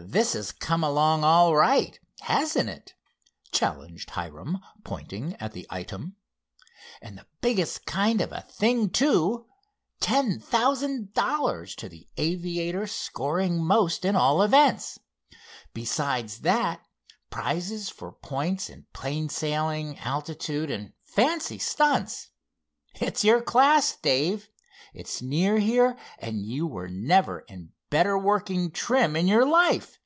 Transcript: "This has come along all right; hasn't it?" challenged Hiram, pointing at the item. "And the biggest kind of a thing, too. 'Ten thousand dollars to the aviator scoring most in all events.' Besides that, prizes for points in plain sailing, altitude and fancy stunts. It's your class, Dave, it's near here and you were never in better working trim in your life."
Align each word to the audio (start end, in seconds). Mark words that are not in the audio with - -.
"This 0.00 0.32
has 0.34 0.52
come 0.52 0.84
along 0.84 1.24
all 1.24 1.56
right; 1.56 1.98
hasn't 2.20 2.68
it?" 2.68 2.94
challenged 3.50 4.10
Hiram, 4.10 4.58
pointing 4.84 5.34
at 5.40 5.52
the 5.52 5.66
item. 5.70 6.14
"And 7.02 7.18
the 7.18 7.26
biggest 7.40 7.84
kind 7.84 8.20
of 8.20 8.30
a 8.30 8.42
thing, 8.42 8.90
too. 8.90 9.46
'Ten 10.00 10.38
thousand 10.38 11.12
dollars 11.14 11.74
to 11.76 11.88
the 11.88 12.06
aviator 12.16 12.86
scoring 12.86 13.62
most 13.62 14.04
in 14.04 14.14
all 14.14 14.40
events.' 14.40 15.00
Besides 15.74 16.38
that, 16.40 16.80
prizes 17.28 17.88
for 17.90 18.12
points 18.12 18.70
in 18.70 18.86
plain 18.92 19.28
sailing, 19.28 19.98
altitude 19.98 20.70
and 20.70 20.92
fancy 21.02 21.58
stunts. 21.58 22.30
It's 22.94 23.24
your 23.24 23.42
class, 23.42 23.96
Dave, 23.96 24.48
it's 24.94 25.20
near 25.20 25.58
here 25.58 25.98
and 26.20 26.46
you 26.46 26.68
were 26.68 26.88
never 26.88 27.40
in 27.40 27.72
better 27.90 28.18
working 28.18 28.70
trim 28.70 29.16
in 29.16 29.26
your 29.26 29.46
life." 29.46 29.98